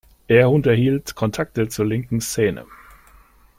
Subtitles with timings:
[0.27, 2.65] Er unterhielt Kontakte zur linken Szene.